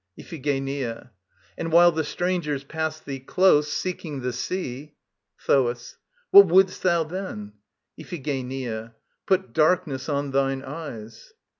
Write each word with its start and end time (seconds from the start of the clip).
IPHIGENIA. 0.17 1.11
And 1.59 1.71
while 1.71 1.91
the 1.91 2.03
strangers 2.03 2.63
pass 2.63 2.99
thee 2.99 3.19
close, 3.19 3.71
seeking 3.71 4.21
the 4.21 4.33
sea... 4.33 4.95
THOAS. 5.45 5.97
What 6.31 6.47
wouldst 6.47 6.81
thou 6.81 7.03
then? 7.03 7.51
IPHIGENIA. 7.99 8.95
Put 9.27 9.53
darkness 9.53 10.09
on 10.09 10.31
thine 10.31 10.63
eyes. 10.63 11.33